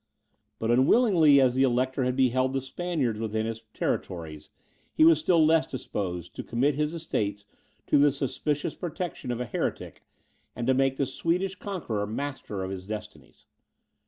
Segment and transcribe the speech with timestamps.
[0.57, 4.49] But unwillingly as the Elector had beheld the Spaniards within his territories,
[4.91, 7.45] he was still less disposed to commit his estates
[7.85, 10.01] to the suspicious protection of a heretic,
[10.55, 13.45] and to make the Swedish conqueror master of his destinies.